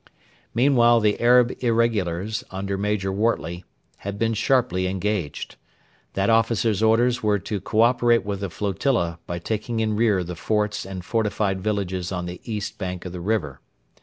[0.55, 3.65] Meanwhile the Arab irregulars, under Major Wortley,
[3.97, 5.57] had been sharply engaged.
[6.13, 10.35] That officer's orders were to co operate with the flotilla by taking in rear the
[10.35, 13.61] forts and fortified villages on the east bank of the river.